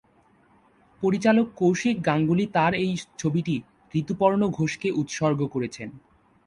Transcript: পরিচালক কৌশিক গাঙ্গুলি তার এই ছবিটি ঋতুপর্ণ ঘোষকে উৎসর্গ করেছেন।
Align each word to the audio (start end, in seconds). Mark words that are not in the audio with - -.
পরিচালক 1.01 1.47
কৌশিক 1.57 1.95
গাঙ্গুলি 2.05 2.45
তার 2.55 2.71
এই 2.83 2.91
ছবিটি 3.17 3.55
ঋতুপর্ণ 3.93 4.41
ঘোষকে 4.57 4.87
উৎসর্গ 5.01 5.39
করেছেন। 5.53 5.89